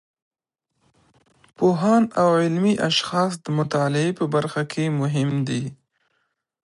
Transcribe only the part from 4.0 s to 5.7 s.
په برخه کې مهم دي.